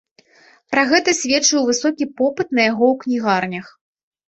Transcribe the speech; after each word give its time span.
Пра 0.75 0.85
гэта 0.93 1.15
сведчыў 1.19 1.59
высокі 1.69 2.11
попыт 2.19 2.47
на 2.59 2.69
яго 2.71 2.85
ў 2.93 3.05
кнігарнях. 3.07 3.67